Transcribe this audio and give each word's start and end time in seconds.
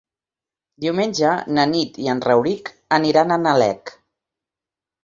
Diumenge 0.85 1.35
na 1.57 1.67
Nit 1.75 2.01
i 2.07 2.09
en 2.15 2.25
Rauric 2.27 2.73
aniran 2.99 3.39
a 3.39 3.43
Nalec. 3.47 3.97